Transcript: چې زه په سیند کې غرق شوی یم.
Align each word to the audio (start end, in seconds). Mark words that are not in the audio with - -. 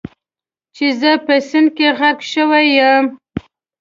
چې 0.75 0.85
زه 0.99 1.11
په 1.25 1.33
سیند 1.49 1.69
کې 1.77 1.87
غرق 1.97 2.19
شوی 2.31 2.65
یم. 2.77 3.05